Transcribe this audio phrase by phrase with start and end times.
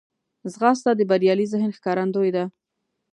[0.53, 2.43] ځغاسته د بریالي ذهن ښکارندوی ده